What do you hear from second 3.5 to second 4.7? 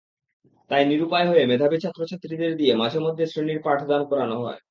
পাঠদান করানো হয়।